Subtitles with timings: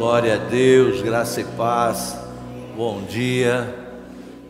[0.00, 2.16] Glória a Deus, graça e paz.
[2.74, 3.68] Bom dia.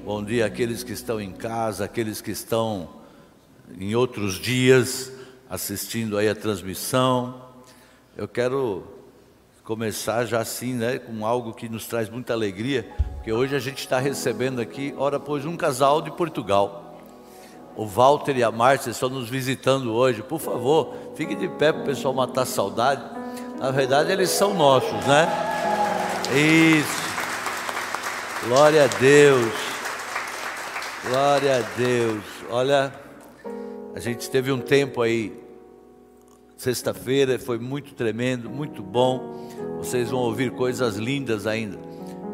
[0.04, 2.88] Bom dia àqueles que estão em casa, aqueles que estão
[3.76, 5.10] em outros dias
[5.50, 7.42] assistindo aí a transmissão.
[8.16, 8.84] Eu quero
[9.64, 13.78] começar já assim, né, com algo que nos traz muita alegria, porque hoje a gente
[13.78, 16.96] está recebendo aqui, ora, pois, um casal de Portugal.
[17.74, 20.22] O Walter e a Márcia estão nos visitando hoje.
[20.22, 23.18] Por favor, fique de pé para o pessoal matar saudade.
[23.60, 25.28] Na verdade, eles são nossos, né?
[26.34, 27.10] Isso.
[28.48, 29.52] Glória a Deus.
[31.06, 32.24] Glória a Deus.
[32.50, 32.90] Olha,
[33.94, 35.38] a gente teve um tempo aí,
[36.56, 39.46] sexta-feira, foi muito tremendo, muito bom.
[39.76, 41.78] Vocês vão ouvir coisas lindas ainda.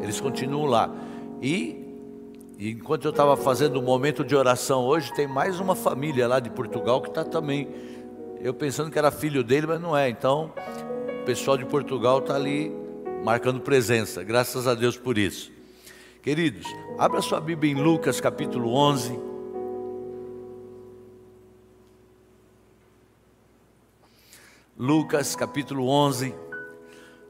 [0.00, 0.88] Eles continuam lá.
[1.42, 1.84] E
[2.56, 6.50] enquanto eu estava fazendo um momento de oração hoje, tem mais uma família lá de
[6.50, 7.68] Portugal que está também.
[8.40, 10.08] Eu pensando que era filho dele, mas não é.
[10.08, 10.52] Então,
[10.92, 10.95] o
[11.26, 12.70] pessoal de Portugal está ali
[13.24, 14.22] marcando presença.
[14.22, 15.50] Graças a Deus por isso.
[16.22, 16.64] Queridos,
[16.96, 19.18] abra sua Bíblia em Lucas capítulo 11.
[24.78, 26.32] Lucas capítulo 11.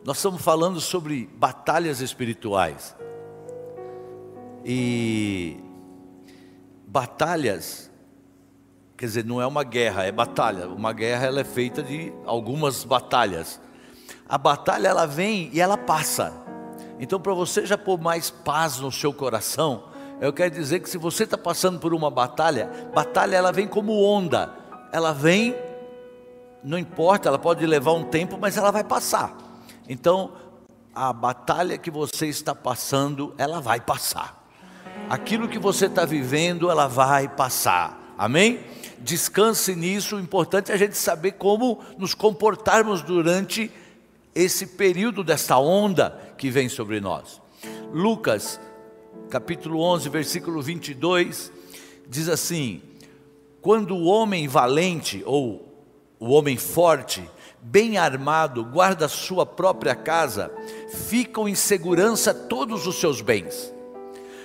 [0.04, 2.94] Nós estamos falando sobre batalhas espirituais.
[4.62, 5.56] E
[6.86, 7.90] batalhas,
[8.94, 10.68] quer dizer, não é uma guerra, é batalha.
[10.68, 13.58] Uma guerra ela é feita de algumas batalhas.
[14.28, 16.32] A batalha ela vem e ela passa.
[16.98, 19.84] Então, para você já pôr mais paz no seu coração,
[20.20, 24.02] eu quero dizer que se você está passando por uma batalha, batalha ela vem como
[24.02, 24.50] onda.
[24.92, 25.54] Ela vem,
[26.64, 29.36] não importa, ela pode levar um tempo, mas ela vai passar.
[29.88, 30.32] Então,
[30.94, 34.46] a batalha que você está passando, ela vai passar
[35.08, 38.14] aquilo que você está vivendo, ela vai passar.
[38.18, 38.60] Amém?
[38.98, 40.16] Descanse nisso.
[40.16, 43.70] O importante é a gente saber como nos comportarmos durante
[44.36, 47.40] esse período desta onda que vem sobre nós.
[47.90, 48.60] Lucas,
[49.30, 51.50] capítulo 11, versículo 22,
[52.06, 52.82] diz assim:
[53.62, 55.66] Quando o homem valente ou
[56.20, 57.26] o homem forte,
[57.62, 60.52] bem armado, guarda sua própria casa,
[61.08, 63.72] ficam em segurança todos os seus bens.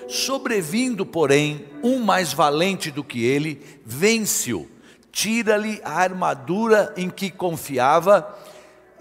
[0.08, 4.70] Sobrevindo, porém, um mais valente do que ele, vence-o,
[5.12, 8.38] tira-lhe a armadura em que confiava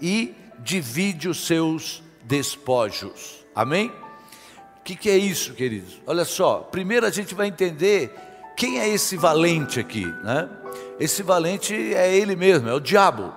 [0.01, 3.45] e divide os seus despojos.
[3.53, 3.91] Amém?
[4.79, 6.01] O que, que é isso, queridos?
[6.07, 8.13] Olha só, primeiro a gente vai entender
[8.55, 10.49] quem é esse valente aqui, né?
[10.99, 13.33] Esse valente é ele mesmo, é o diabo.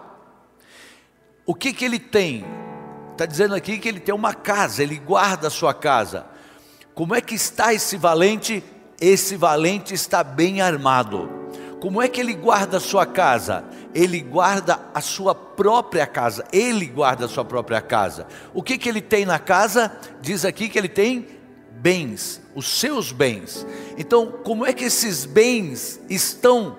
[1.47, 2.45] O que, que ele tem?
[3.13, 6.27] Está dizendo aqui que ele tem uma casa, ele guarda a sua casa.
[6.95, 8.63] Como é que está esse valente?
[9.01, 11.29] Esse valente está bem armado.
[11.81, 13.65] Como é que ele guarda a sua casa?
[13.95, 16.45] Ele guarda a sua própria casa.
[16.53, 18.27] Ele guarda a sua própria casa.
[18.53, 19.97] O que, que ele tem na casa?
[20.21, 21.29] Diz aqui que ele tem
[21.71, 23.67] bens, os seus bens.
[23.99, 26.79] Então, como é que esses bens estão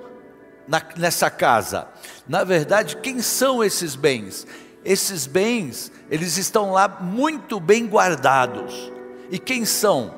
[0.67, 1.87] na, nessa casa?
[2.27, 4.47] Na verdade, quem são esses bens?
[4.83, 8.91] Esses bens, eles estão lá muito bem guardados.
[9.29, 10.13] E quem são?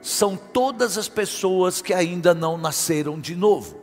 [0.00, 3.77] São todas as pessoas que ainda não nasceram de novo.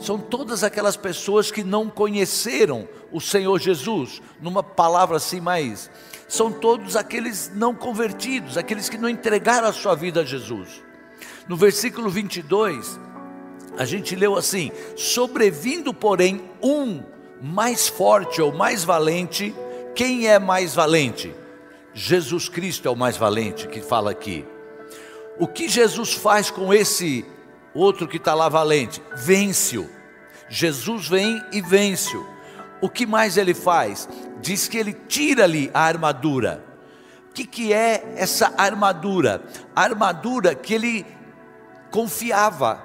[0.00, 5.90] São todas aquelas pessoas que não conheceram o Senhor Jesus, numa palavra assim mais.
[6.28, 10.82] São todos aqueles não convertidos, aqueles que não entregaram a sua vida a Jesus.
[11.46, 12.98] No versículo 22,
[13.76, 17.02] a gente leu assim: Sobrevindo, porém, um
[17.40, 19.54] mais forte ou mais valente,
[19.94, 21.34] quem é mais valente?
[21.92, 24.46] Jesus Cristo é o mais valente que fala aqui.
[25.38, 27.24] O que Jesus faz com esse
[27.74, 29.02] outro que está lá valente?
[29.16, 29.88] Vence-o.
[30.48, 32.26] Jesus vem e vence-o.
[32.80, 34.08] O que mais ele faz?
[34.40, 36.64] Diz que ele tira-lhe a armadura.
[37.30, 39.42] O que, que é essa armadura?
[39.74, 41.06] A armadura que ele
[41.90, 42.82] confiava,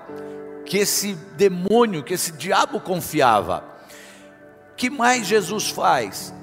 [0.66, 3.64] que esse demônio, que esse diabo confiava.
[4.76, 6.34] que mais Jesus faz?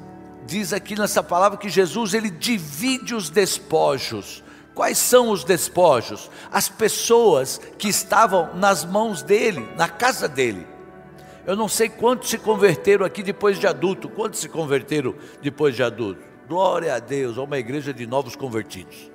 [0.46, 4.43] diz aqui nessa palavra que Jesus ele divide os despojos.
[4.74, 6.30] Quais são os despojos?
[6.50, 10.66] As pessoas que estavam nas mãos dele, na casa dele.
[11.46, 14.08] Eu não sei quantos se converteram aqui depois de adulto.
[14.08, 16.20] Quantos se converteram depois de adulto?
[16.48, 19.10] Glória a Deus, a uma igreja de novos convertidos.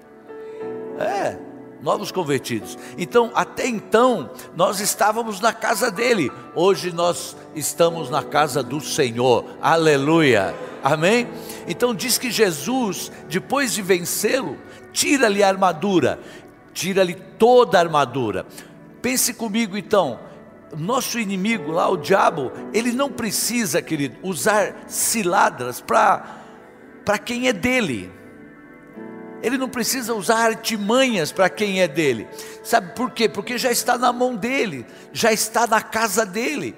[0.99, 1.37] É,
[1.81, 2.77] novos convertidos.
[2.97, 6.31] Então, até então, nós estávamos na casa dele.
[6.55, 9.45] Hoje nós estamos na casa do Senhor.
[9.61, 10.55] Aleluia.
[10.83, 11.27] Amém?
[11.67, 14.57] Então diz que Jesus, depois de vencê-lo,
[14.91, 16.19] tira-lhe a armadura,
[16.73, 18.45] tira-lhe toda a armadura.
[19.01, 20.19] Pense comigo então,
[20.77, 28.11] nosso inimigo lá, o diabo, ele não precisa, querido, usar ciladas para quem é dele.
[29.41, 32.27] Ele não precisa usar artimanhas para quem é dele.
[32.61, 33.29] Sabe por quê?
[33.29, 36.75] Porque já está na mão dele, já está na casa dele.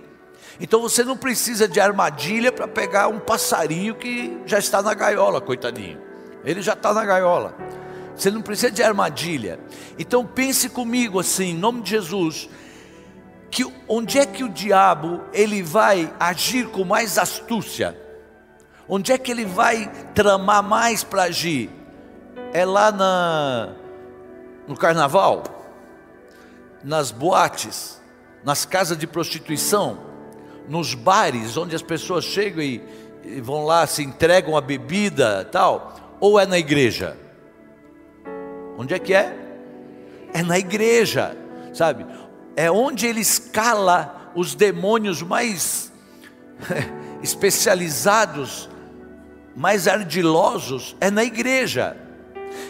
[0.59, 5.41] Então você não precisa de armadilha para pegar um passarinho que já está na gaiola,
[5.41, 5.99] coitadinho.
[6.45, 7.57] Ele já está na gaiola.
[8.21, 9.59] Você não precisa de armadilha.
[9.97, 12.47] Então pense comigo assim, em nome de Jesus,
[13.49, 17.99] que onde é que o diabo ele vai agir com mais astúcia?
[18.87, 21.71] Onde é que ele vai tramar mais para agir?
[22.53, 23.73] É lá na,
[24.67, 25.41] no carnaval,
[26.83, 27.99] nas boates,
[28.43, 29.97] nas casas de prostituição,
[30.69, 32.83] nos bares onde as pessoas chegam e,
[33.23, 37.17] e vão lá, se entregam a bebida tal, ou é na igreja?
[38.77, 39.35] Onde é que é?
[40.33, 41.37] É na igreja,
[41.73, 42.05] sabe?
[42.55, 45.91] É onde ele escala os demônios mais
[47.21, 48.69] especializados,
[49.55, 51.97] mais ardilosos, é na igreja.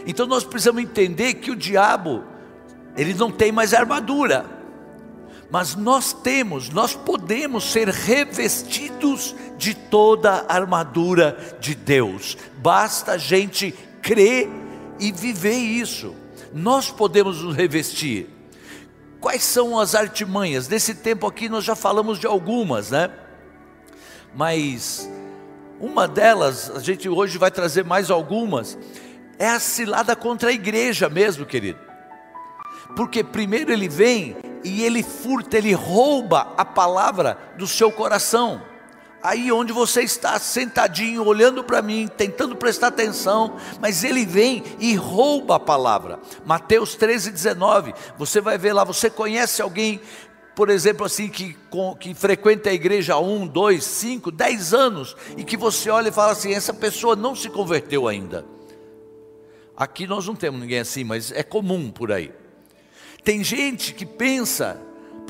[0.05, 2.23] Então nós precisamos entender que o diabo,
[2.95, 4.45] ele não tem mais armadura,
[5.49, 13.17] mas nós temos, nós podemos ser revestidos de toda a armadura de Deus, basta a
[13.17, 14.49] gente crer
[15.01, 16.15] e viver isso.
[16.53, 18.29] Nós podemos nos revestir.
[19.19, 20.67] Quais são as artimanhas?
[20.67, 23.11] Nesse tempo aqui nós já falamos de algumas, né?
[24.35, 25.09] Mas
[25.79, 28.77] uma delas, a gente hoje vai trazer mais algumas,
[29.39, 31.79] é a cilada contra a igreja mesmo, querido.
[32.95, 38.70] Porque primeiro ele vem e ele furta, ele rouba a palavra do seu coração
[39.23, 44.95] aí onde você está sentadinho, olhando para mim, tentando prestar atenção, mas ele vem e
[44.95, 46.19] rouba a palavra.
[46.45, 50.01] Mateus 13, 19, você vai ver lá, você conhece alguém,
[50.55, 51.55] por exemplo, assim, que,
[51.99, 56.11] que frequenta a igreja há um, dois, cinco, dez anos, e que você olha e
[56.11, 58.45] fala assim: essa pessoa não se converteu ainda.
[59.75, 62.31] Aqui nós não temos ninguém assim, mas é comum por aí.
[63.23, 64.79] Tem gente que pensa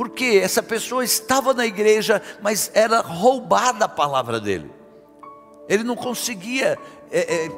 [0.01, 4.71] porque essa pessoa estava na igreja, mas era roubada a palavra dele.
[5.69, 6.75] Ele não conseguia
[7.11, 7.51] é, é,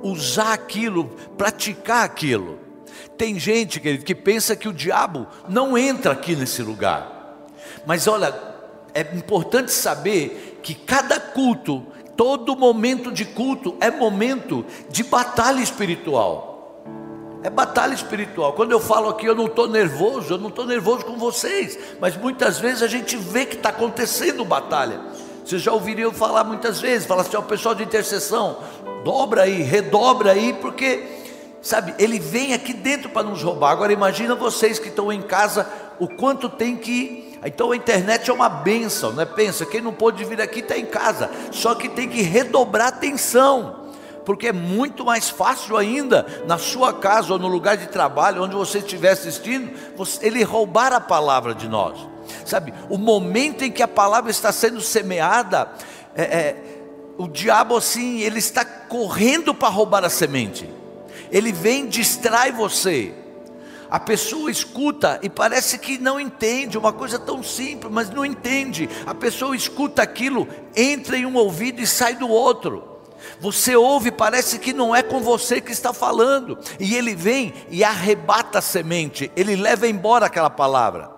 [0.00, 1.06] usar aquilo,
[1.36, 2.60] praticar aquilo.
[3.18, 7.48] Tem gente, querido, que pensa que o diabo não entra aqui nesse lugar.
[7.84, 8.32] Mas olha,
[8.94, 11.84] é importante saber que cada culto,
[12.16, 16.51] todo momento de culto é momento de batalha espiritual.
[17.42, 18.52] É batalha espiritual.
[18.52, 22.16] Quando eu falo aqui, eu não estou nervoso, eu não estou nervoso com vocês, mas
[22.16, 25.00] muitas vezes a gente vê que está acontecendo batalha.
[25.44, 28.58] Vocês já ouviram eu falar muitas vezes, fala assim, ó, pessoal de intercessão,
[29.04, 31.04] dobra aí, redobra aí, porque,
[31.60, 33.72] sabe, ele vem aqui dentro para nos roubar.
[33.72, 35.66] Agora imagina vocês que estão em casa,
[35.98, 37.36] o quanto tem que.
[37.44, 39.24] Então a internet é uma benção, né?
[39.24, 43.81] Pensa, quem não pôde vir aqui está em casa, só que tem que redobrar atenção
[44.24, 48.54] porque é muito mais fácil ainda na sua casa ou no lugar de trabalho, onde
[48.54, 49.70] você estiver assistindo,
[50.20, 51.98] ele roubar a palavra de nós,
[52.44, 52.72] sabe?
[52.88, 55.70] O momento em que a palavra está sendo semeada,
[56.14, 56.56] é, é,
[57.18, 60.68] o diabo assim, ele está correndo para roubar a semente,
[61.30, 63.14] ele vem, distrai você.
[63.90, 68.88] A pessoa escuta e parece que não entende, uma coisa tão simples, mas não entende.
[69.04, 72.91] A pessoa escuta aquilo, entra em um ouvido e sai do outro.
[73.40, 77.82] Você ouve, parece que não é com você que está falando, e ele vem e
[77.82, 81.10] arrebata a semente, ele leva embora aquela palavra.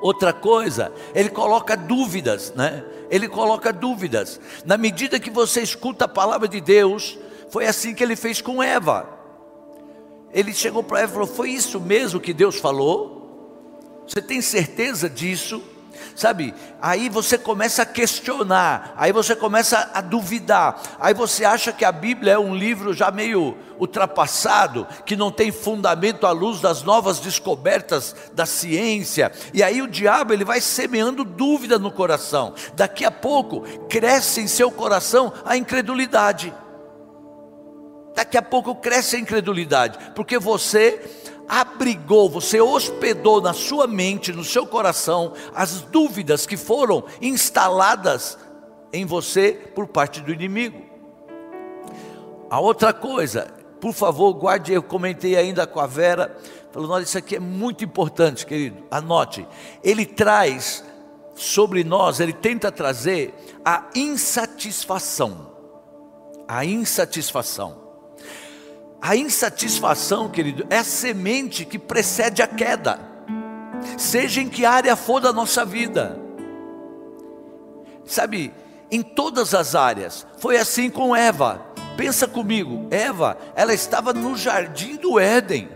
[0.00, 2.84] Outra coisa, ele coloca dúvidas, né?
[3.10, 4.40] Ele coloca dúvidas.
[4.64, 7.18] Na medida que você escuta a palavra de Deus,
[7.50, 9.06] foi assim que ele fez com Eva.
[10.32, 13.20] Ele chegou para Eva e falou: Foi isso mesmo que Deus falou?
[14.06, 15.62] Você tem certeza disso?
[16.14, 16.54] Sabe?
[16.80, 21.92] Aí você começa a questionar, aí você começa a duvidar, aí você acha que a
[21.92, 27.18] Bíblia é um livro já meio ultrapassado, que não tem fundamento à luz das novas
[27.18, 33.10] descobertas da ciência, e aí o diabo ele vai semeando dúvida no coração, daqui a
[33.10, 36.52] pouco cresce em seu coração a incredulidade.
[38.14, 41.00] Daqui a pouco cresce a incredulidade, porque você
[41.50, 48.38] abrigou, você hospedou na sua mente, no seu coração, as dúvidas que foram instaladas
[48.92, 50.80] em você por parte do inimigo.
[52.48, 56.38] A outra coisa, por favor, guarde, eu comentei ainda com a Vera,
[56.70, 59.44] falando, olha, isso aqui é muito importante, querido, anote.
[59.82, 60.84] Ele traz
[61.34, 65.50] sobre nós, ele tenta trazer a insatisfação.
[66.46, 67.89] A insatisfação.
[69.00, 73.00] A insatisfação, querido, é a semente que precede a queda,
[73.96, 76.20] seja em que área for da nossa vida.
[78.04, 78.52] Sabe,
[78.90, 81.64] em todas as áreas, foi assim com Eva.
[81.96, 85.70] Pensa comigo, Eva, ela estava no jardim do Éden.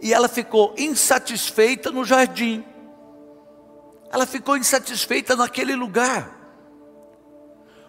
[0.00, 2.64] E ela ficou insatisfeita no jardim.
[4.10, 6.38] Ela ficou insatisfeita naquele lugar.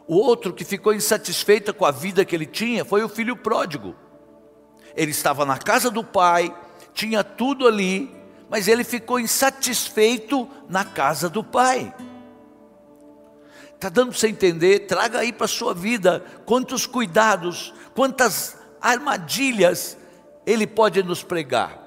[0.08, 3.96] O outro que ficou insatisfeito com a vida que ele tinha foi o filho pródigo.
[4.96, 6.56] Ele estava na casa do pai,
[6.94, 8.14] tinha tudo ali,
[8.50, 11.94] mas ele ficou insatisfeito na casa do pai.
[13.74, 14.88] Está dando para você entender?
[14.88, 19.98] Traga aí para a sua vida quantos cuidados, quantas armadilhas
[20.46, 21.80] ele pode nos pregar,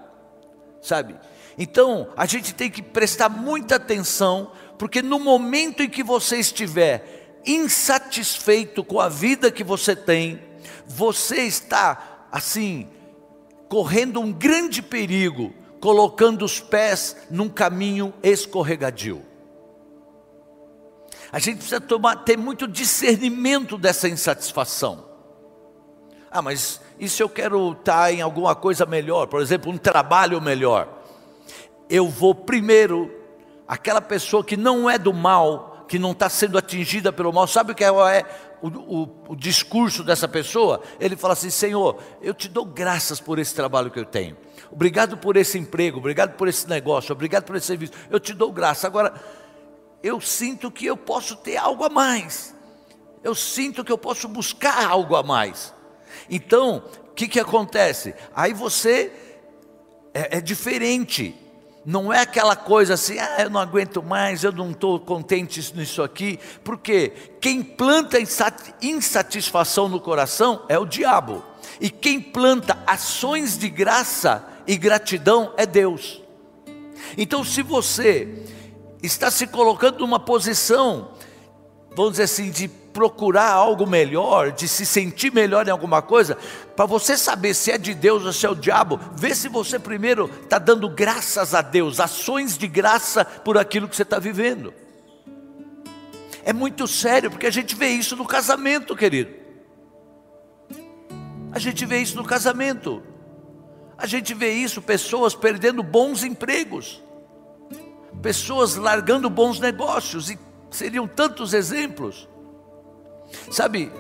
[0.83, 1.15] sabe?
[1.57, 7.41] Então a gente tem que prestar muita atenção, porque no momento em que você estiver
[7.47, 10.43] insatisfeito com a vida que você tem,
[10.87, 12.89] você está assim,
[13.69, 19.23] correndo um grande perigo, colocando os pés num caminho escorregadio.
[21.33, 25.05] A gente precisa tomar, ter muito discernimento dessa insatisfação.
[26.31, 30.41] Ah, mas e se eu quero estar em alguma coisa melhor, por exemplo, um trabalho
[30.41, 30.89] melhor?
[31.91, 33.13] Eu vou primeiro,
[33.69, 37.73] aquela pessoa que não é do mal, que não está sendo atingida pelo mal, sabe
[37.73, 38.25] o que é, é
[38.67, 40.83] o, o, o, discurso dessa pessoa?
[40.99, 44.37] Ele fala assim: Senhor, eu te dou graças por esse trabalho que eu tenho,
[44.71, 48.53] obrigado por esse emprego, obrigado por esse negócio, obrigado por esse serviço, eu te dou
[48.53, 48.87] graça.
[48.87, 49.15] Agora,
[50.03, 52.55] eu sinto que eu posso ter algo a mais,
[53.23, 55.75] eu sinto que eu posso buscar algo a mais.
[56.31, 58.15] Então, o que, que acontece?
[58.35, 59.13] Aí você
[60.15, 61.35] é, é diferente
[61.87, 66.03] não é aquela coisa assim, ah, eu não aguento mais, eu não estou contente nisso
[66.03, 68.19] aqui, porque quem planta
[68.83, 71.45] insatisfação no coração é o diabo,
[71.81, 76.21] e quem planta ações de graça e gratidão é Deus.
[77.17, 78.45] Então, se você
[79.01, 81.13] está se colocando numa posição,
[81.95, 82.67] vamos dizer assim, de
[82.97, 86.39] procurar algo melhor, de se sentir melhor em alguma coisa,
[86.75, 89.79] para você saber se é de Deus ou se é o diabo, vê se você
[89.79, 94.73] primeiro está dando graças a Deus, ações de graça por aquilo que você está vivendo.
[96.43, 99.31] É muito sério, porque a gente vê isso no casamento, querido.
[101.53, 103.03] A gente vê isso no casamento.
[103.99, 107.03] A gente vê isso, pessoas perdendo bons empregos,
[108.23, 110.39] pessoas largando bons negócios, e
[110.71, 112.27] seriam tantos exemplos.
[113.51, 113.93] Sabe,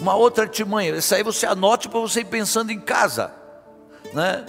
[0.00, 3.32] uma outra artimanha, isso aí você anote para você ir pensando em casa,
[4.12, 4.44] né?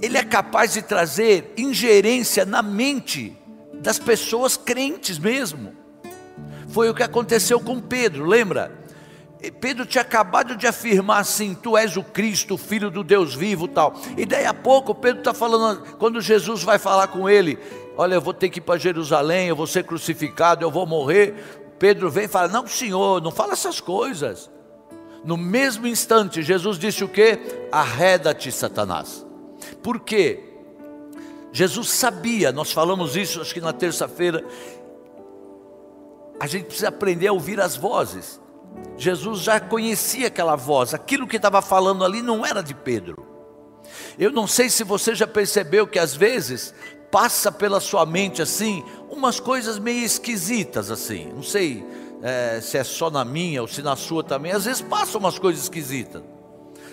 [0.00, 3.36] Ele é capaz de trazer ingerência na mente
[3.74, 5.74] das pessoas crentes mesmo.
[6.68, 8.82] Foi o que aconteceu com Pedro, lembra?
[9.60, 13.94] Pedro tinha acabado de afirmar assim: Tu és o Cristo, Filho do Deus vivo, tal.
[14.16, 17.58] E daí a pouco Pedro está falando, quando Jesus vai falar com ele:
[17.96, 21.61] Olha, eu vou ter que ir para Jerusalém, eu vou ser crucificado, eu vou morrer.
[21.82, 24.48] Pedro vem e fala: Não, senhor, não fala essas coisas.
[25.24, 27.40] No mesmo instante, Jesus disse o que?
[27.72, 29.26] Arreda-te, Satanás.
[29.82, 30.44] Por quê?
[31.52, 34.44] Jesus sabia, nós falamos isso acho que na terça-feira.
[36.38, 38.40] A gente precisa aprender a ouvir as vozes.
[38.96, 43.26] Jesus já conhecia aquela voz, aquilo que estava falando ali não era de Pedro.
[44.16, 46.72] Eu não sei se você já percebeu que às vezes
[47.12, 51.30] passa pela sua mente assim, umas coisas meio esquisitas assim.
[51.34, 51.84] Não sei
[52.22, 54.50] é, se é só na minha ou se na sua também.
[54.50, 56.22] Às vezes passam umas coisas esquisitas,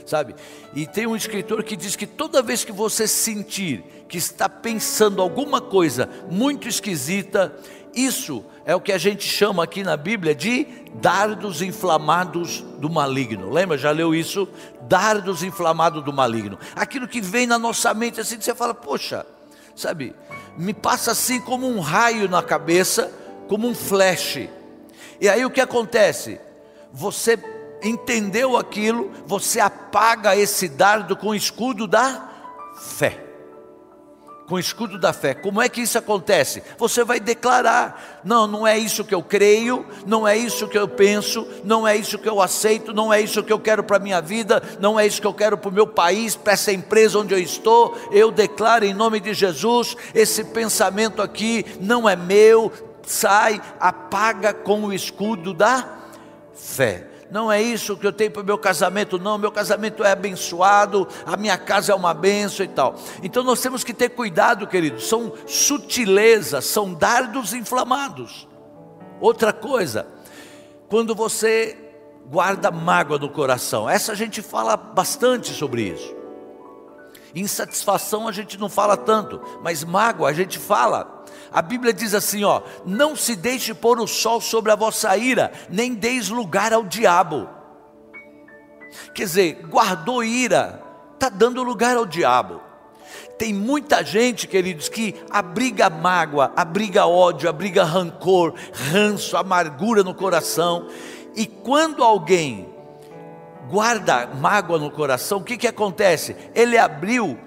[0.05, 0.35] sabe?
[0.75, 5.21] E tem um escritor que diz que toda vez que você sentir que está pensando
[5.21, 7.55] alguma coisa muito esquisita,
[7.95, 13.49] isso é o que a gente chama aqui na Bíblia de dardos inflamados do maligno.
[13.49, 13.77] Lembra?
[13.77, 14.49] Já leu isso?
[14.81, 16.59] Dardos inflamados do maligno.
[16.75, 19.25] Aquilo que vem na nossa mente assim, você fala, poxa,
[19.79, 20.15] sabe?
[20.57, 23.11] Me passa assim como um raio na cabeça,
[23.47, 24.47] como um flash.
[25.21, 26.39] E aí o que acontece?
[26.91, 27.39] Você
[27.81, 32.29] entendeu aquilo, você apaga esse dardo com o escudo da
[32.75, 33.28] fé
[34.49, 35.35] com o escudo da fé.
[35.35, 36.63] Como é que isso acontece?
[36.77, 40.87] Você vai declarar: não, não é isso que eu creio, não é isso que eu
[40.87, 43.99] penso, não é isso que eu aceito, não é isso que eu quero para a
[43.99, 47.19] minha vida, não é isso que eu quero para o meu país, para essa empresa
[47.19, 47.95] onde eu estou.
[48.11, 52.73] Eu declaro em nome de Jesus: esse pensamento aqui não é meu,
[53.05, 55.99] sai, apaga com o escudo da
[56.55, 60.11] fé não é isso que eu tenho para o meu casamento, não, meu casamento é
[60.11, 62.95] abençoado, a minha casa é uma benção e tal.
[63.21, 68.47] Então nós temos que ter cuidado, queridos, são sutilezas, são dardos inflamados.
[69.21, 70.07] Outra coisa,
[70.87, 71.77] quando você
[72.25, 76.15] guarda mágoa no coração, essa a gente fala bastante sobre isso.
[77.35, 81.18] Insatisfação a gente não fala tanto, mas mágoa a gente fala.
[81.51, 85.51] A Bíblia diz assim, ó: "Não se deixe pôr o sol sobre a vossa ira,
[85.69, 87.49] nem deis lugar ao diabo".
[89.13, 90.81] Quer dizer, guardou ira,
[91.13, 92.61] está dando lugar ao diabo.
[93.37, 100.87] Tem muita gente, queridos, que abriga mágoa, abriga ódio, abriga rancor, ranço, amargura no coração.
[101.35, 102.67] E quando alguém
[103.69, 106.35] guarda mágoa no coração, o que, que acontece?
[106.53, 107.39] Ele abriu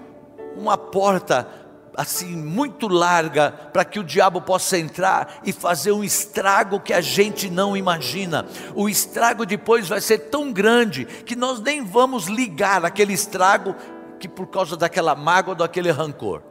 [0.55, 1.47] uma porta
[1.95, 7.01] assim muito larga para que o diabo possa entrar e fazer um estrago que a
[7.01, 8.45] gente não imagina.
[8.75, 13.75] O estrago depois vai ser tão grande que nós nem vamos ligar aquele estrago
[14.19, 16.41] que por causa daquela mágoa, daquele rancor.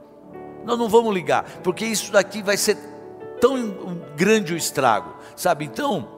[0.64, 2.76] Nós não vamos ligar, porque isso daqui vai ser
[3.40, 5.64] tão grande o estrago, sabe?
[5.64, 6.08] Então,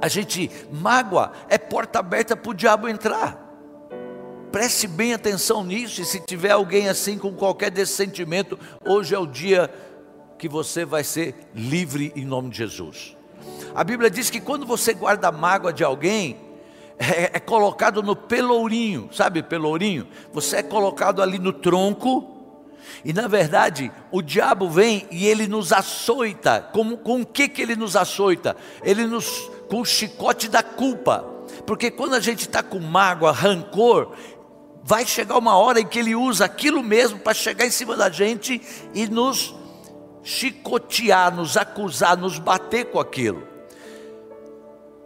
[0.00, 3.43] a gente mágoa é porta aberta para o diabo entrar.
[4.54, 8.56] Preste bem atenção nisso, e se tiver alguém assim com qualquer desse sentimento,
[8.86, 9.68] hoje é o dia
[10.38, 13.16] que você vai ser livre em nome de Jesus.
[13.74, 16.36] A Bíblia diz que quando você guarda a mágoa de alguém,
[16.96, 20.06] é, é colocado no pelourinho, sabe pelourinho?
[20.32, 22.54] Você é colocado ali no tronco,
[23.04, 26.60] e na verdade, o diabo vem e ele nos açoita.
[26.72, 28.56] Com, com o que, que ele nos açoita?
[28.84, 29.50] Ele nos.
[29.68, 31.34] com o chicote da culpa.
[31.66, 34.12] Porque quando a gente está com mágoa, rancor,
[34.84, 38.10] vai chegar uma hora em que ele usa aquilo mesmo para chegar em cima da
[38.10, 38.60] gente
[38.92, 39.54] e nos
[40.22, 43.42] chicotear, nos acusar, nos bater com aquilo.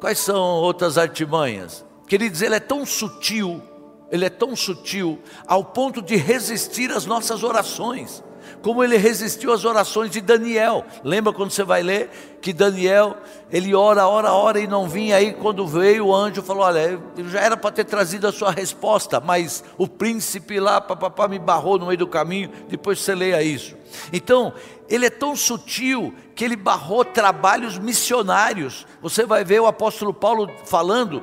[0.00, 1.84] Quais são outras artimanhas?
[2.08, 3.62] Queridos, ele é tão sutil,
[4.10, 8.22] ele é tão sutil, ao ponto de resistir às nossas orações
[8.62, 10.84] como ele resistiu às orações de Daniel.
[11.04, 12.10] Lembra quando você vai ler
[12.40, 13.16] que Daniel,
[13.50, 17.00] ele ora, ora, ora e não vinha, aí quando veio o anjo falou: Olha,
[17.30, 21.78] já era para ter trazido a sua resposta, mas o príncipe lá, papapá, me barrou
[21.78, 22.50] no meio do caminho.
[22.68, 23.76] Depois você leia isso.
[24.12, 24.52] Então,
[24.88, 28.86] ele é tão sutil que ele barrou trabalhos missionários.
[29.02, 31.22] Você vai ver o apóstolo Paulo falando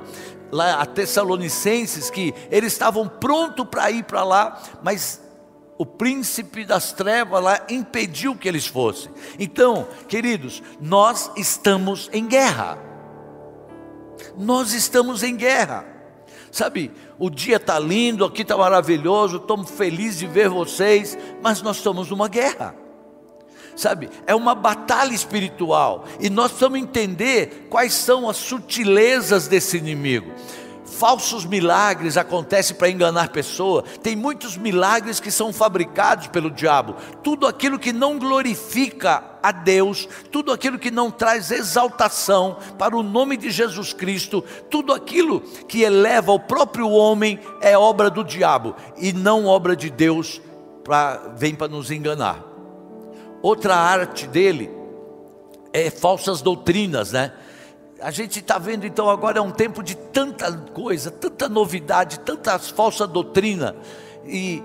[0.51, 5.21] lá a Tessalonicenses que eles estavam prontos para ir para lá, mas
[5.77, 9.11] o príncipe das trevas lá impediu que eles fossem.
[9.37, 12.77] Então, queridos, nós estamos em guerra.
[14.37, 15.85] Nós estamos em guerra.
[16.51, 21.77] Sabe, o dia está lindo, aqui está maravilhoso, estamos felizes de ver vocês, mas nós
[21.77, 22.73] estamos numa guerra.
[23.75, 30.31] Sabe, é uma batalha espiritual e nós precisamos entender quais são as sutilezas desse inimigo
[30.95, 33.83] falsos milagres acontecem para enganar pessoa.
[34.01, 36.95] Tem muitos milagres que são fabricados pelo diabo.
[37.21, 43.03] Tudo aquilo que não glorifica a Deus, tudo aquilo que não traz exaltação para o
[43.03, 48.75] nome de Jesus Cristo, tudo aquilo que eleva o próprio homem é obra do diabo
[48.97, 50.41] e não obra de Deus
[50.83, 52.43] para vem para nos enganar.
[53.41, 54.71] Outra arte dele
[55.73, 57.33] é falsas doutrinas, né?
[58.05, 62.59] A gente está vendo então agora é um tempo de tanta coisa, tanta novidade, tanta
[62.59, 63.75] falsa doutrina,
[64.27, 64.61] e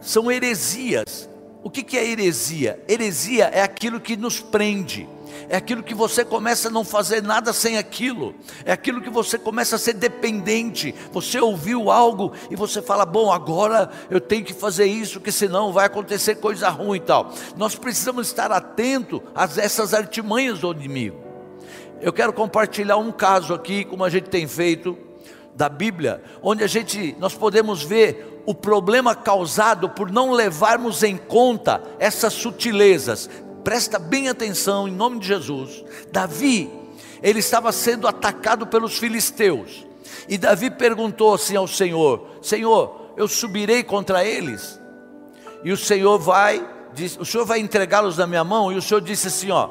[0.00, 1.30] são heresias.
[1.62, 2.82] O que, que é heresia?
[2.88, 5.08] Heresia é aquilo que nos prende,
[5.48, 9.38] é aquilo que você começa a não fazer nada sem aquilo, é aquilo que você
[9.38, 10.92] começa a ser dependente.
[11.12, 15.72] Você ouviu algo e você fala: Bom, agora eu tenho que fazer isso, porque senão
[15.72, 17.32] vai acontecer coisa ruim e tal.
[17.56, 21.25] Nós precisamos estar atento a essas artimanhas do inimigo.
[22.00, 24.96] Eu quero compartilhar um caso aqui, como a gente tem feito,
[25.54, 31.16] da Bíblia, onde a gente, nós podemos ver o problema causado por não levarmos em
[31.16, 33.28] conta essas sutilezas.
[33.64, 35.82] Presta bem atenção em nome de Jesus.
[36.12, 36.70] Davi,
[37.22, 39.86] ele estava sendo atacado pelos filisteus.
[40.28, 44.78] E Davi perguntou assim ao Senhor: Senhor, eu subirei contra eles?
[45.64, 48.70] E o Senhor vai, diz, o Senhor vai entregá-los na minha mão?
[48.70, 49.70] E o Senhor disse assim: ó,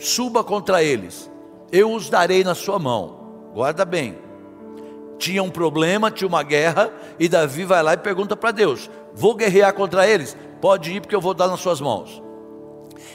[0.00, 1.30] suba contra eles
[1.72, 3.50] eu os darei na sua mão.
[3.54, 4.18] Guarda bem.
[5.18, 9.34] Tinha um problema, tinha uma guerra, e Davi vai lá e pergunta para Deus: Vou
[9.34, 10.36] guerrear contra eles?
[10.60, 12.22] Pode ir, porque eu vou dar nas suas mãos.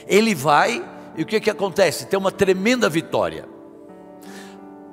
[0.06, 0.84] Ele vai,
[1.16, 2.06] e o que, que acontece?
[2.06, 3.48] Tem uma tremenda vitória.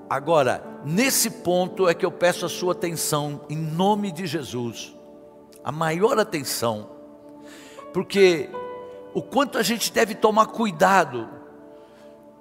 [0.09, 4.95] Agora, nesse ponto é que eu peço a sua atenção, em nome de Jesus,
[5.63, 6.89] a maior atenção,
[7.91, 8.49] porque
[9.13, 11.34] o quanto a gente deve tomar cuidado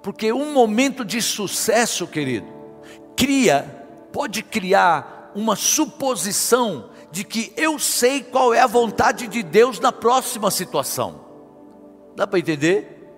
[0.05, 2.45] porque um momento de sucesso, querido,
[3.17, 3.63] cria,
[4.13, 9.91] pode criar uma suposição de que eu sei qual é a vontade de Deus na
[9.91, 11.21] próxima situação.
[12.15, 13.09] Dá para entender?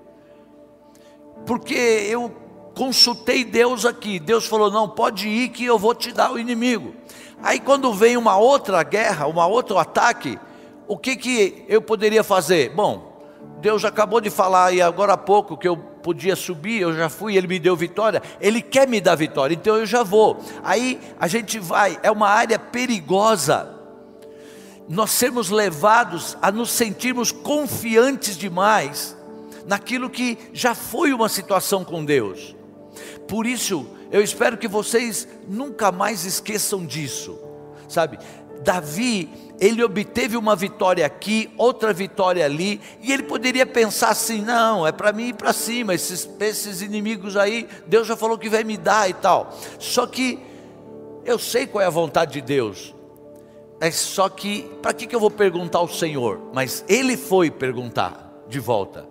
[1.45, 2.33] Porque eu
[2.73, 6.95] consultei Deus aqui, Deus falou: não, pode ir que eu vou te dar o inimigo.
[7.43, 10.39] Aí quando vem uma outra guerra, um outro ataque,
[10.87, 12.69] o que, que eu poderia fazer?
[12.69, 13.06] Bom,
[13.59, 17.35] Deus acabou de falar e agora há pouco que eu podia subir, eu já fui,
[17.35, 20.37] ele me deu vitória, ele quer me dar vitória, então eu já vou.
[20.63, 23.75] Aí a gente vai, é uma área perigosa.
[24.87, 29.17] Nós sermos levados a nos sentirmos confiantes demais
[29.65, 32.55] naquilo que já foi uma situação com Deus.
[33.27, 37.37] Por isso, eu espero que vocês nunca mais esqueçam disso,
[37.89, 38.17] sabe?
[38.63, 44.85] Davi, ele obteve uma vitória aqui, outra vitória ali, e ele poderia pensar assim: não,
[44.85, 48.63] é para mim ir para cima, esses, esses inimigos aí, Deus já falou que vai
[48.63, 49.55] me dar e tal.
[49.79, 50.39] Só que
[51.25, 52.93] eu sei qual é a vontade de Deus,
[53.79, 56.39] é só que, para que, que eu vou perguntar ao Senhor?
[56.53, 59.07] Mas ele foi perguntar de volta: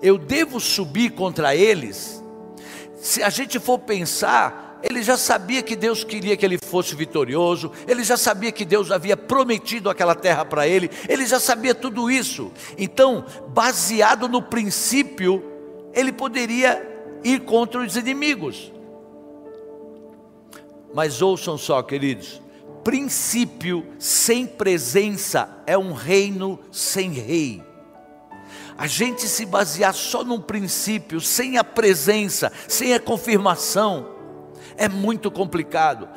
[0.00, 2.22] eu devo subir contra eles?
[2.96, 7.72] Se a gente for pensar, ele já sabia que Deus queria que ele fosse vitorioso,
[7.88, 12.10] ele já sabia que Deus havia prometido aquela terra para ele, ele já sabia tudo
[12.10, 12.52] isso.
[12.76, 15.42] Então, baseado no princípio,
[15.94, 16.86] ele poderia
[17.24, 18.70] ir contra os inimigos.
[20.92, 22.42] Mas ouçam só, queridos,
[22.84, 27.62] princípio sem presença é um reino sem rei
[28.76, 34.13] a gente se basear só num princípio, sem a presença, sem a confirmação,
[34.76, 36.08] é muito complicado.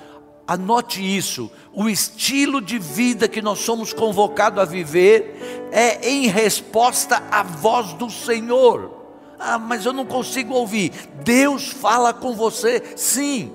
[0.48, 7.22] Anote isso: o estilo de vida que nós somos convocados a viver é em resposta
[7.30, 8.96] à voz do Senhor.
[9.39, 10.91] Ah, mas eu não consigo ouvir.
[11.24, 13.52] Deus fala com você, sim.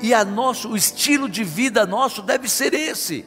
[0.00, 3.26] E a nosso, o estilo de vida nosso deve ser esse: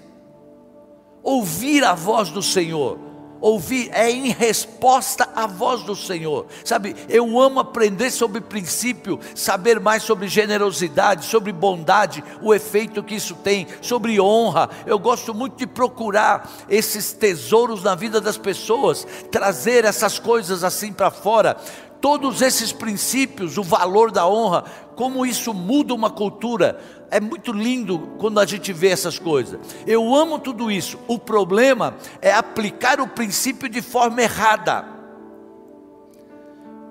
[1.23, 3.08] ouvir a voz do Senhor
[3.41, 6.45] ouvir é em resposta à voz do Senhor.
[6.63, 13.15] Sabe, eu amo aprender sobre princípio, saber mais sobre generosidade, sobre bondade, o efeito que
[13.15, 14.69] isso tem, sobre honra.
[14.85, 20.91] Eu gosto muito de procurar esses tesouros na vida das pessoas, trazer essas coisas assim
[20.91, 21.57] para fora.
[22.01, 24.63] Todos esses princípios, o valor da honra,
[24.95, 26.79] como isso muda uma cultura
[27.11, 29.59] é muito lindo quando a gente vê essas coisas.
[29.85, 30.97] Eu amo tudo isso.
[31.07, 34.85] O problema é aplicar o princípio de forma errada.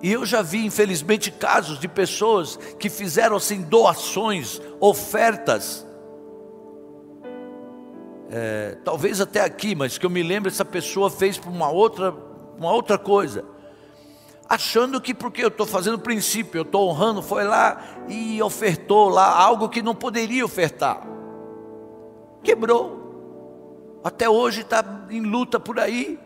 [0.02, 5.86] E eu já vi, infelizmente, casos de pessoas que fizeram assim doações, ofertas.
[8.30, 12.14] É, talvez até aqui, mas que eu me lembro, essa pessoa fez para uma outra,
[12.58, 13.57] uma outra coisa
[14.48, 19.28] achando que porque eu estou fazendo princípio, eu estou honrando, foi lá e ofertou lá
[19.28, 21.02] algo que não poderia ofertar.
[22.42, 24.00] Quebrou.
[24.02, 26.18] Até hoje está em luta por aí.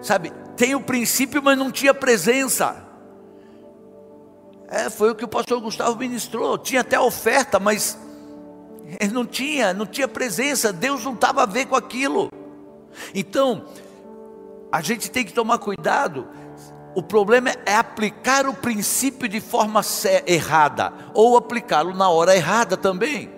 [0.00, 2.86] Sabe, tem o princípio, mas não tinha presença.
[4.66, 6.56] É, foi o que o pastor Gustavo ministrou.
[6.56, 7.98] Tinha até oferta, mas
[9.12, 10.72] não tinha, não tinha presença.
[10.72, 12.30] Deus não estava a ver com aquilo.
[13.14, 13.66] Então,
[14.72, 16.28] a gente tem que tomar cuidado.
[16.94, 19.80] O problema é aplicar o princípio de forma
[20.26, 23.30] errada, ou aplicá-lo na hora errada também.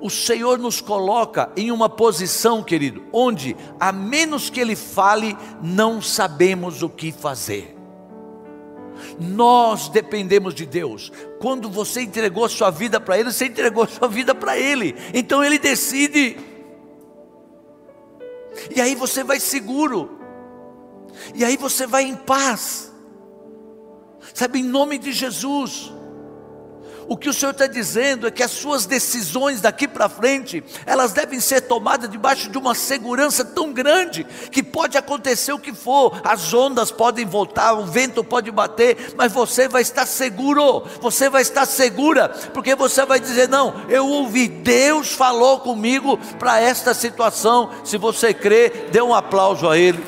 [0.00, 6.00] O Senhor nos coloca em uma posição, querido, onde, a menos que Ele fale, não
[6.00, 7.76] sabemos o que fazer.
[9.18, 11.12] Nós dependemos de Deus.
[11.40, 14.94] Quando você entregou sua vida para Ele, você entregou sua vida para Ele.
[15.12, 16.36] Então Ele decide.
[18.74, 20.19] E aí você vai seguro.
[21.34, 22.92] E aí você vai em paz.
[24.34, 25.92] Sabe, em nome de Jesus.
[27.10, 31.12] O que o Senhor está dizendo é que as suas decisões daqui para frente, elas
[31.12, 36.20] devem ser tomadas debaixo de uma segurança tão grande, que pode acontecer o que for,
[36.22, 41.42] as ondas podem voltar, o vento pode bater, mas você vai estar seguro, você vai
[41.42, 47.70] estar segura, porque você vai dizer: Não, eu ouvi, Deus falou comigo para esta situação.
[47.82, 50.00] Se você crê, dê um aplauso a Ele.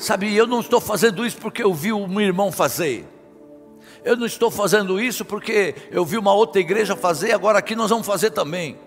[0.00, 3.06] Sabe, eu não estou fazendo isso porque eu vi um irmão fazer.
[4.02, 7.90] Eu não estou fazendo isso porque eu vi uma outra igreja fazer, agora aqui nós
[7.90, 8.78] vamos fazer também.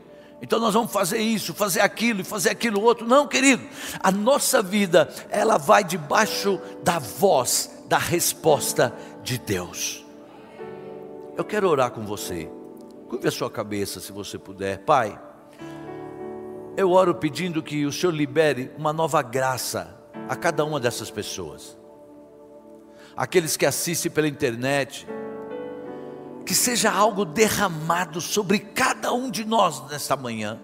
[0.41, 3.07] Então nós vamos fazer isso, fazer aquilo e fazer aquilo outro.
[3.07, 3.63] Não, querido,
[3.99, 10.03] a nossa vida, ela vai debaixo da voz, da resposta de Deus.
[11.37, 12.49] Eu quero orar com você.
[13.07, 14.79] Curve a sua cabeça se você puder.
[14.79, 15.21] Pai,
[16.75, 21.77] eu oro pedindo que o Senhor libere uma nova graça a cada uma dessas pessoas.
[23.15, 25.07] Aqueles que assistem pela internet,
[26.45, 30.59] que seja algo derramado sobre cada um de nós nesta manhã,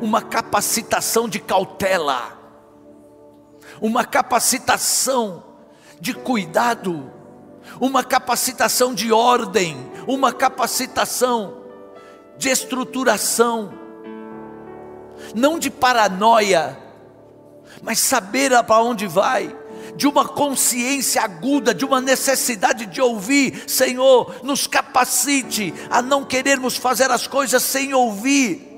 [0.00, 2.38] uma capacitação de cautela,
[3.80, 5.42] uma capacitação
[6.00, 7.10] de cuidado,
[7.80, 11.62] uma capacitação de ordem, uma capacitação
[12.36, 13.72] de estruturação,
[15.34, 16.81] não de paranoia,
[17.80, 19.56] mas saber para onde vai,
[19.96, 26.76] de uma consciência aguda, de uma necessidade de ouvir, Senhor, nos capacite a não querermos
[26.76, 28.68] fazer as coisas sem ouvir.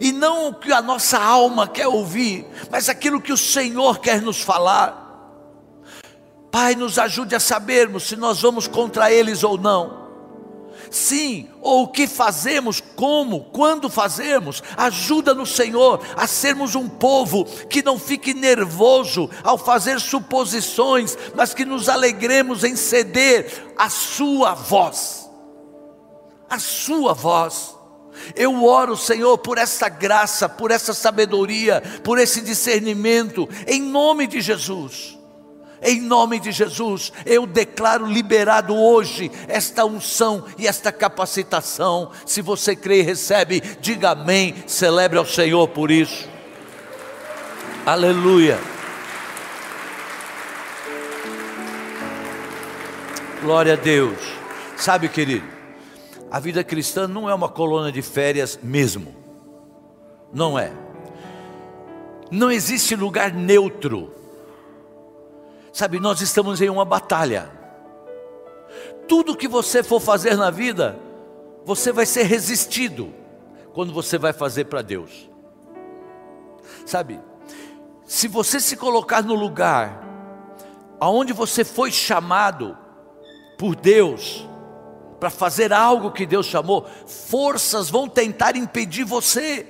[0.00, 4.22] E não o que a nossa alma quer ouvir, mas aquilo que o Senhor quer
[4.22, 5.02] nos falar.
[6.50, 10.03] Pai, nos ajude a sabermos se nós vamos contra eles ou não.
[10.94, 17.46] Sim, ou o que fazemos, como, quando fazemos, ajuda no Senhor a sermos um povo
[17.68, 24.54] que não fique nervoso ao fazer suposições, mas que nos alegremos em ceder a Sua
[24.54, 25.28] voz.
[26.48, 27.74] A Sua voz.
[28.36, 34.40] Eu oro, Senhor, por essa graça, por essa sabedoria, por esse discernimento, em nome de
[34.40, 35.18] Jesus.
[35.86, 42.10] Em nome de Jesus, eu declaro liberado hoje esta unção e esta capacitação.
[42.24, 46.26] Se você crê e recebe, diga amém, celebre ao Senhor por isso.
[47.84, 48.58] Aleluia.
[53.42, 54.18] Glória a Deus.
[54.78, 55.46] Sabe, querido,
[56.30, 59.14] a vida cristã não é uma colônia de férias mesmo.
[60.32, 60.72] Não é.
[62.30, 64.23] Não existe lugar neutro
[65.74, 67.50] Sabe, nós estamos em uma batalha.
[69.08, 70.96] Tudo que você for fazer na vida,
[71.64, 73.12] você vai ser resistido
[73.72, 75.28] quando você vai fazer para Deus.
[76.86, 77.20] Sabe,
[78.06, 80.00] se você se colocar no lugar
[81.00, 82.78] aonde você foi chamado
[83.58, 84.48] por Deus
[85.18, 89.66] para fazer algo que Deus chamou, forças vão tentar impedir você.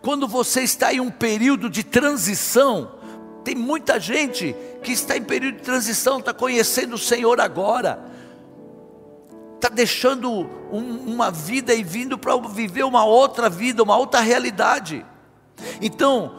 [0.00, 3.01] Quando você está em um período de transição,
[3.44, 8.00] tem muita gente que está em período de transição, está conhecendo o Senhor agora,
[9.56, 10.30] está deixando
[10.72, 15.04] um, uma vida e vindo para viver uma outra vida, uma outra realidade.
[15.80, 16.36] Então,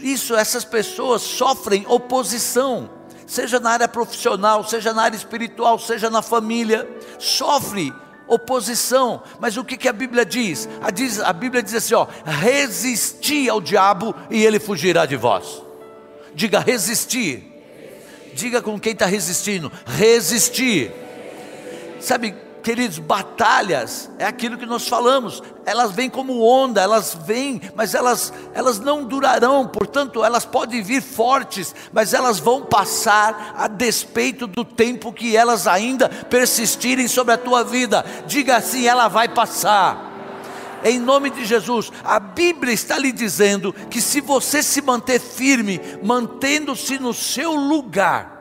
[0.00, 2.90] isso, essas pessoas sofrem oposição,
[3.26, 7.92] seja na área profissional, seja na área espiritual, seja na família, sofre
[8.28, 9.22] oposição.
[9.40, 10.68] Mas o que, que a Bíblia diz?
[10.80, 11.20] A, diz?
[11.20, 15.65] a Bíblia diz assim: ó, resisti ao diabo e ele fugirá de vós.
[16.36, 17.42] Diga resistir.
[18.34, 20.92] Diga com quem está resistindo: resistir.
[21.98, 27.94] Sabe, queridos, batalhas é aquilo que nós falamos, elas vêm como onda, elas vêm, mas
[27.94, 34.46] elas, elas não durarão, portanto, elas podem vir fortes, mas elas vão passar a despeito
[34.46, 38.04] do tempo que elas ainda persistirem sobre a tua vida.
[38.26, 40.15] Diga assim: ela vai passar
[40.84, 41.90] em nome de Jesus.
[42.04, 48.36] A Bíblia está lhe dizendo que se você se manter firme, mantendo-se no seu lugar,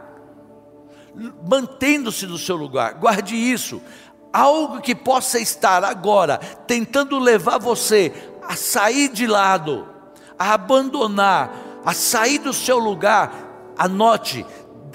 [1.48, 3.82] mantendo-se no seu lugar, guarde isso.
[4.32, 8.12] Algo que possa estar agora tentando levar você
[8.43, 9.88] a sair de lado,
[10.38, 11.52] a abandonar,
[11.86, 14.45] a sair do seu lugar, anote,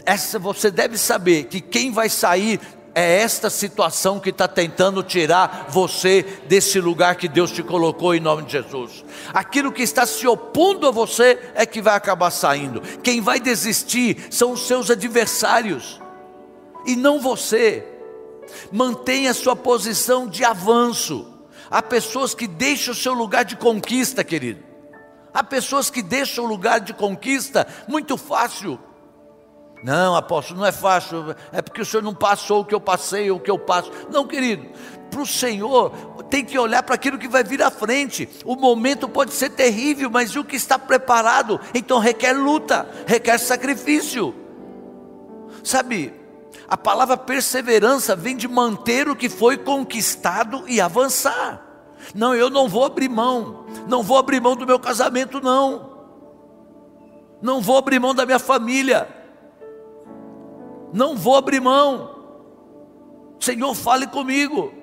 [0.04, 2.60] essa você deve saber que quem vai sair
[2.94, 8.20] é esta situação que está tentando tirar você desse lugar que Deus te colocou em
[8.20, 9.04] nome de Jesus.
[9.32, 12.80] Aquilo que está se opondo a você é que vai acabar saindo.
[13.02, 16.00] Quem vai desistir são os seus adversários
[16.86, 17.86] e não você.
[18.72, 21.26] Mantenha sua posição de avanço.
[21.70, 24.64] Há pessoas que deixam o seu lugar de conquista, querido.
[25.32, 28.80] Há pessoas que deixam o lugar de conquista muito fácil
[29.82, 33.30] não, apóstolo, não é fácil, é porque o senhor não passou o que eu passei,
[33.30, 33.90] o que eu passo.
[34.10, 34.68] Não, querido,
[35.10, 35.90] para o Senhor
[36.28, 38.28] tem que olhar para aquilo que vai vir à frente.
[38.44, 44.34] O momento pode ser terrível, mas o que está preparado, então requer luta, requer sacrifício.
[45.64, 46.14] Sabe,
[46.68, 51.66] a palavra perseverança vem de manter o que foi conquistado e avançar.
[52.14, 55.90] Não, eu não vou abrir mão, não vou abrir mão do meu casamento, não,
[57.42, 59.19] não vou abrir mão da minha família
[60.92, 62.18] não vou abrir mão.
[63.38, 64.80] Senhor, fale comigo.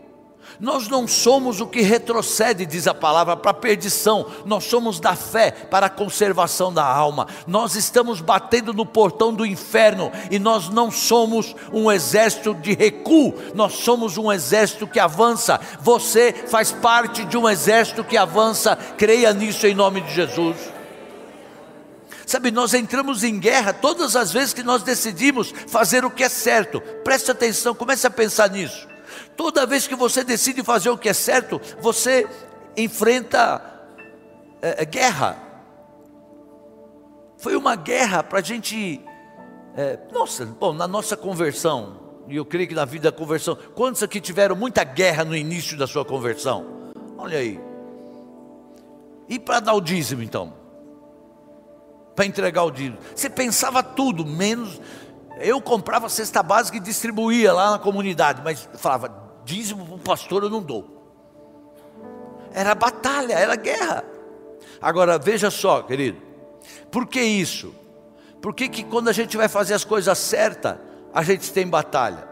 [0.60, 5.16] Nós não somos o que retrocede, diz a palavra, para a perdição, nós somos da
[5.16, 7.28] fé para a conservação da alma.
[7.46, 13.36] Nós estamos batendo no portão do inferno e nós não somos um exército de recuo,
[13.54, 15.60] nós somos um exército que avança.
[15.82, 20.77] Você faz parte de um exército que avança, creia nisso em nome de Jesus.
[22.28, 26.30] Sabe, nós entramos em guerra todas as vezes que nós decidimos fazer o que é
[26.30, 26.82] certo.
[27.04, 28.86] Preste atenção, comece a pensar nisso.
[29.38, 32.28] Toda vez que você decide fazer o que é certo, você
[32.76, 33.62] enfrenta
[34.62, 35.42] é, guerra.
[37.38, 39.02] Foi uma guerra para a gente
[39.80, 44.02] É, nossa, bom, na nossa conversão, e eu creio que na vida da conversão, quantos
[44.02, 46.92] aqui tiveram muita guerra no início da sua conversão?
[47.16, 47.60] Olha aí.
[49.30, 50.67] E para dar o dízimo então?
[52.18, 52.98] Para entregar o dízimo.
[53.16, 54.82] Você pensava tudo, menos.
[55.40, 59.12] Eu comprava cesta básica e distribuía lá na comunidade, mas falava,
[59.46, 60.98] dízimo para o pastor eu não dou.
[62.52, 64.04] Era batalha, era guerra.
[64.82, 66.20] Agora veja só, querido,
[66.90, 67.72] por que isso?
[68.42, 70.78] Por que, que quando a gente vai fazer as coisas certas,
[71.14, 72.28] a gente tem batalha?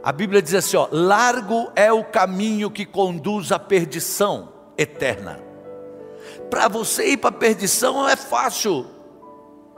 [0.00, 5.40] A Bíblia diz assim: ó, largo é o caminho que conduz à perdição eterna.
[6.48, 8.86] Para você ir para a perdição é fácil,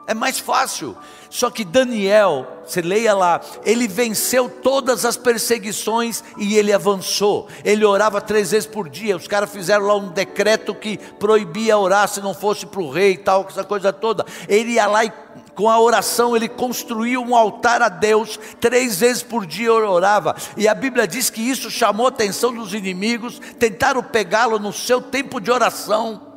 [0.07, 0.97] é mais fácil.
[1.31, 7.49] Só que Daniel, você leia lá, ele venceu todas as perseguições e ele avançou.
[7.65, 9.17] Ele orava três vezes por dia.
[9.17, 13.13] Os caras fizeram lá um decreto que proibia orar se não fosse para o rei
[13.13, 14.25] e tal, essa coisa toda.
[14.49, 15.13] Ele ia lá e
[15.55, 20.67] com a oração ele construiu um altar a Deus, três vezes por dia orava, e
[20.67, 25.41] a Bíblia diz que isso chamou a atenção dos inimigos, tentaram pegá-lo no seu tempo
[25.41, 26.34] de oração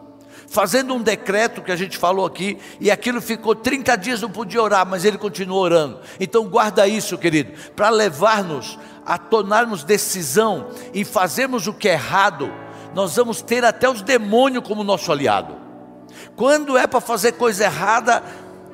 [0.48, 4.62] fazendo um decreto que a gente falou aqui, e aquilo ficou 30 dias, não podia
[4.62, 6.00] orar, mas ele continuou orando.
[6.20, 12.52] Então guarda isso, querido, para levar-nos a tornarmos decisão em fazermos o que é errado,
[12.94, 15.56] nós vamos ter até os demônios como nosso aliado.
[16.36, 18.24] Quando é para fazer coisa errada,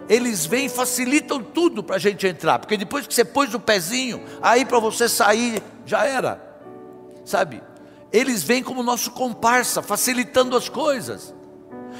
[0.07, 3.59] eles vêm e facilitam tudo para a gente entrar, porque depois que você pôs o
[3.59, 6.41] pezinho, aí para você sair já era,
[7.25, 7.61] sabe?
[8.11, 11.33] Eles vêm como nosso comparsa, facilitando as coisas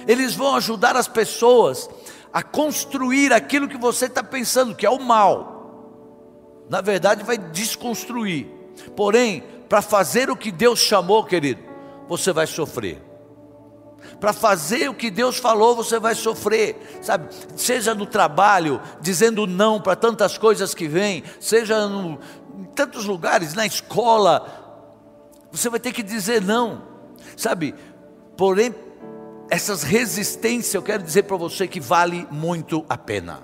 [0.08, 1.89] eles vão ajudar as pessoas
[2.32, 6.66] a construir aquilo que você está pensando, que é o mal.
[6.70, 8.48] Na verdade, vai desconstruir.
[8.96, 11.62] Porém, para fazer o que Deus chamou, querido,
[12.08, 13.02] você vai sofrer.
[14.20, 17.34] Para fazer o que Deus falou, você vai sofrer, sabe?
[17.56, 22.20] Seja no trabalho, dizendo não para tantas coisas que vêm, seja no,
[22.58, 24.63] em tantos lugares, na escola,
[25.52, 26.82] você vai ter que dizer não,
[27.38, 27.76] sabe?
[28.36, 28.74] Porém,
[29.50, 33.42] essas resistências, eu quero dizer para você que vale muito a pena.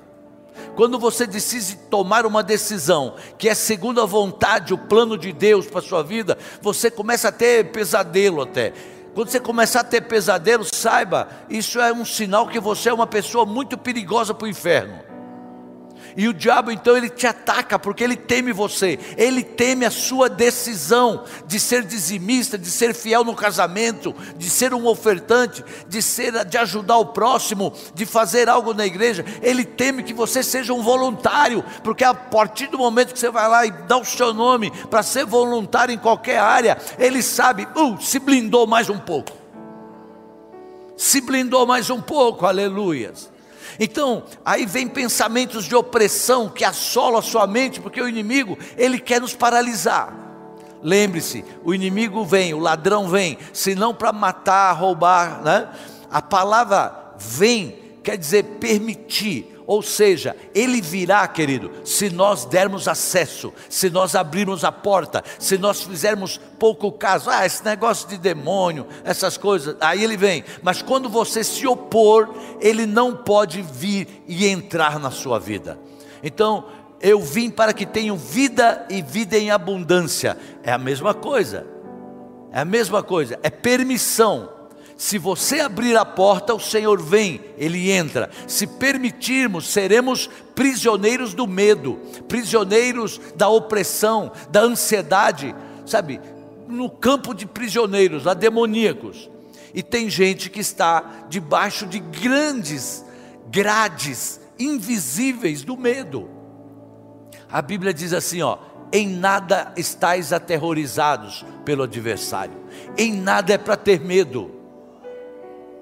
[0.76, 5.68] Quando você decide tomar uma decisão que é segundo a vontade, o plano de Deus
[5.68, 8.74] para a sua vida, você começa a ter pesadelo até.
[9.14, 13.08] Quando você começar a ter pesadelo, saiba, isso é um sinal que você é uma
[13.08, 15.09] pessoa muito perigosa para o inferno.
[16.15, 20.30] E o diabo então ele te ataca porque ele teme você, ele teme a sua
[20.30, 26.45] decisão de ser dizimista, de ser fiel no casamento, de ser um ofertante, de ser
[26.45, 29.26] de ajudar o próximo, de fazer algo na igreja.
[29.41, 33.48] Ele teme que você seja um voluntário, porque a partir do momento que você vai
[33.48, 38.02] lá e dá o seu nome para ser voluntário em qualquer área, ele sabe, uh,
[38.02, 39.32] se blindou mais um pouco.
[40.98, 43.32] Se blindou mais um pouco, aleluias.
[43.79, 48.99] Então, aí vem pensamentos de opressão que assolam a sua mente, porque o inimigo, ele
[48.99, 50.15] quer nos paralisar.
[50.82, 55.69] Lembre-se, o inimigo vem, o ladrão vem, se não para matar, roubar, né?
[56.10, 57.79] A palavra vem
[58.10, 64.63] quer dizer permitir, ou seja, ele virá, querido, se nós dermos acesso, se nós abrirmos
[64.63, 67.29] a porta, se nós fizermos pouco caso.
[67.29, 70.43] Ah, esse negócio de demônio, essas coisas, aí ele vem.
[70.63, 75.79] Mas quando você se opor, ele não pode vir e entrar na sua vida.
[76.23, 76.65] Então,
[76.99, 80.36] eu vim para que tenham vida e vida em abundância.
[80.63, 81.67] É a mesma coisa.
[82.51, 84.49] É a mesma coisa, é permissão.
[85.00, 88.30] Se você abrir a porta, o Senhor vem, Ele entra.
[88.46, 96.20] Se permitirmos, seremos prisioneiros do medo, prisioneiros da opressão, da ansiedade, sabe?
[96.68, 99.30] No campo de prisioneiros, lá demoníacos.
[99.74, 103.06] E tem gente que está debaixo de grandes
[103.50, 106.30] grades invisíveis do medo.
[107.50, 108.58] A Bíblia diz assim, ó:
[108.92, 112.58] em nada estáis aterrorizados pelo adversário,
[112.98, 114.59] em nada é para ter medo.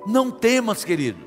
[0.08, 1.27] Não temas, querido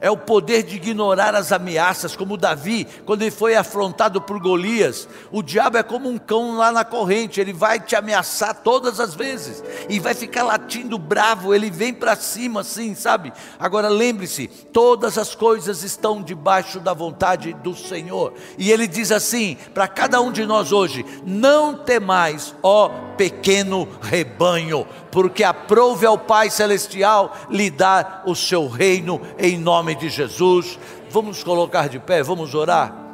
[0.00, 5.08] é o poder de ignorar as ameaças, como Davi, quando ele foi afrontado por Golias.
[5.30, 9.14] O diabo é como um cão lá na corrente, ele vai te ameaçar todas as
[9.14, 13.32] vezes e vai ficar latindo bravo, ele vem para cima assim, sabe?
[13.58, 19.56] Agora lembre-se: todas as coisas estão debaixo da vontade do Senhor, e ele diz assim
[19.74, 26.50] para cada um de nós hoje: não temais, ó pequeno rebanho, porque aprove ao Pai
[26.50, 30.78] Celestial lhe dar o seu reino em nome de Jesus.
[31.10, 33.06] Vamos colocar de pé, vamos orar.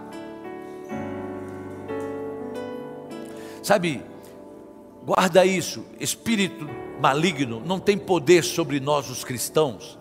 [3.63, 4.03] Sabe,
[5.05, 6.69] guarda isso: espírito
[7.01, 9.99] maligno não tem poder sobre nós, os cristãos,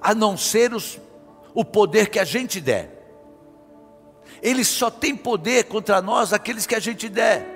[0.00, 0.98] a não ser os,
[1.54, 2.96] o poder que a gente der.
[4.42, 7.46] Ele só tem poder contra nós aqueles que a gente der.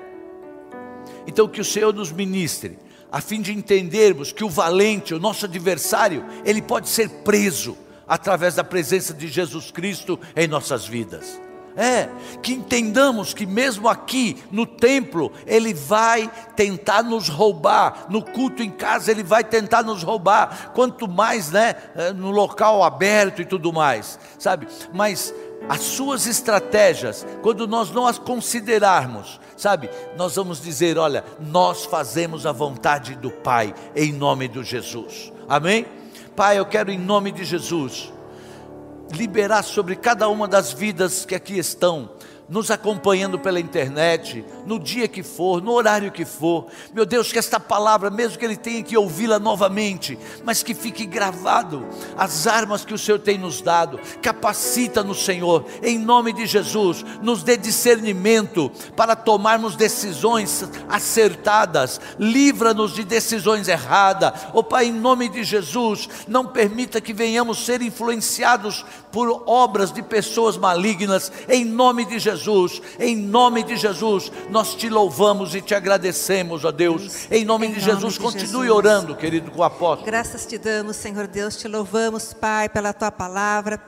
[1.26, 2.78] Então que o Senhor nos ministre,
[3.10, 7.76] a fim de entendermos que o valente, o nosso adversário, ele pode ser preso
[8.12, 11.40] através da presença de Jesus Cristo em nossas vidas.
[11.74, 12.10] É,
[12.42, 18.70] que entendamos que mesmo aqui no templo, Ele vai tentar nos roubar, no culto em
[18.70, 23.72] casa, Ele vai tentar nos roubar, quanto mais, né, eh, no local aberto e tudo
[23.72, 24.68] mais, sabe?
[24.92, 25.32] Mas
[25.66, 29.88] as suas estratégias, quando nós não as considerarmos, sabe,
[30.18, 36.01] nós vamos dizer: olha, nós fazemos a vontade do Pai, em nome de Jesus, amém?
[36.34, 38.10] Pai, eu quero em nome de Jesus
[39.12, 42.10] liberar sobre cada uma das vidas que aqui estão
[42.52, 46.66] nos acompanhando pela internet, no dia que for, no horário que for.
[46.92, 51.06] Meu Deus, que esta palavra, mesmo que ele tenha que ouvi-la novamente, mas que fique
[51.06, 53.98] gravado as armas que o Senhor tem nos dado.
[54.20, 62.02] Capacita no Senhor, em nome de Jesus, nos dê discernimento para tomarmos decisões acertadas.
[62.18, 64.30] Livra-nos de decisões erradas.
[64.52, 69.90] Ó oh, Pai, em nome de Jesus, não permita que venhamos ser influenciados por obras
[69.90, 71.32] de pessoas malignas.
[71.48, 76.64] Em nome de Jesus Jesus, em nome de Jesus, nós te louvamos e te agradecemos,
[76.64, 77.28] ó Deus.
[77.30, 78.70] Em nome em de nome Jesus, de continue Jesus.
[78.70, 80.04] orando, querido, com o apóstolo.
[80.04, 83.80] Graças te damos, Senhor Deus, te louvamos, Pai, pela tua palavra.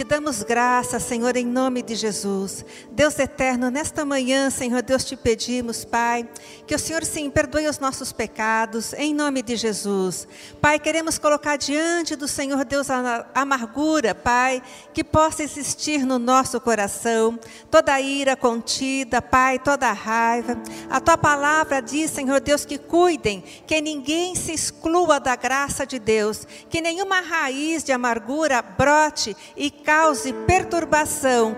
[0.00, 2.64] Te damos graça, Senhor, em nome de Jesus.
[2.90, 6.26] Deus eterno, nesta manhã, Senhor Deus, te pedimos, Pai,
[6.66, 10.26] que o Senhor sim perdoe os nossos pecados, em nome de Jesus.
[10.58, 14.62] Pai, queremos colocar diante do Senhor Deus a amargura, Pai,
[14.94, 17.38] que possa existir no nosso coração,
[17.70, 20.56] toda ira contida, Pai, toda raiva.
[20.88, 25.98] A tua palavra diz, Senhor Deus, que cuidem, que ninguém se exclua da graça de
[25.98, 31.56] Deus, que nenhuma raiz de amargura brote e cause perturbação,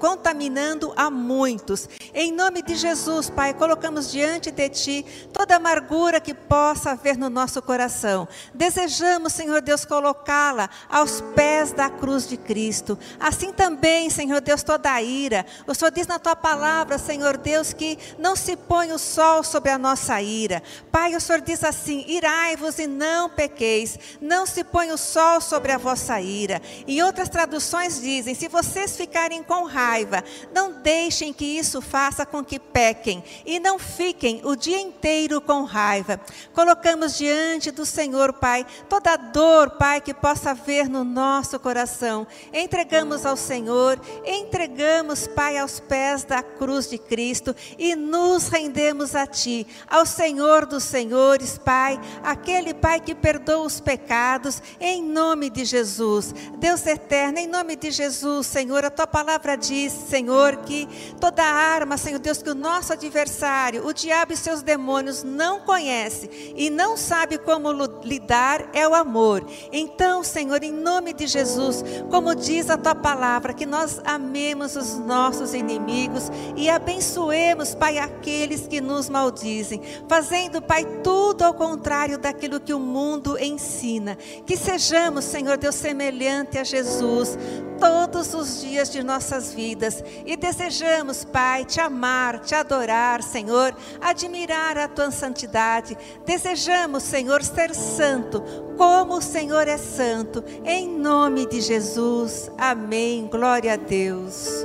[0.00, 1.86] contaminando a muitos.
[2.14, 7.28] Em nome de Jesus, Pai, colocamos diante de Ti toda amargura que possa haver no
[7.28, 8.26] nosso coração.
[8.54, 12.98] Desejamos, Senhor Deus, colocá-la aos pés da cruz de Cristo.
[13.20, 15.44] Assim também, Senhor Deus, toda a ira.
[15.66, 19.70] O Senhor diz na Tua palavra, Senhor Deus, que não se põe o sol sobre
[19.70, 20.62] a nossa ira.
[20.90, 23.98] Pai, o Senhor diz assim: irai-vos e não pequeis.
[24.22, 26.62] Não se põe o sol sobre a vossa ira.
[26.88, 30.22] Em outras Outras traduções dizem: se vocês ficarem com raiva,
[30.54, 35.64] não deixem que isso faça com que pequem e não fiquem o dia inteiro com
[35.64, 36.20] raiva.
[36.52, 42.26] Colocamos diante do Senhor, Pai, toda dor, Pai, que possa haver no nosso coração.
[42.52, 49.26] Entregamos ao Senhor, entregamos, Pai, aos pés da cruz de Cristo e nos rendemos a
[49.26, 55.64] Ti, ao Senhor dos Senhores, Pai, aquele Pai que perdoa os pecados, em nome de
[55.64, 56.32] Jesus.
[56.58, 60.88] Deus eterno eterna, em nome de Jesus, Senhor, a tua palavra diz, Senhor, que
[61.20, 66.28] toda arma, Senhor Deus, que o nosso adversário, o diabo e seus demônios não conhece
[66.56, 67.70] e não sabe como
[68.02, 69.46] lidar é o amor.
[69.70, 74.98] Então, Senhor, em nome de Jesus, como diz a tua palavra, que nós amemos os
[74.98, 76.24] nossos inimigos
[76.56, 82.80] e abençoemos, Pai, aqueles que nos maldizem, fazendo, Pai, tudo ao contrário daquilo que o
[82.80, 84.18] mundo ensina.
[84.44, 87.38] Que sejamos, Senhor Deus, semelhante a Jesus Jesus
[87.78, 94.78] todos os dias de nossas vidas e desejamos, Pai, te amar, te adorar, Senhor, admirar
[94.78, 95.96] a tua santidade.
[96.24, 98.42] Desejamos, Senhor, ser santo,
[98.78, 102.50] como o Senhor é santo, em nome de Jesus.
[102.56, 103.28] Amém.
[103.30, 104.64] Glória a Deus.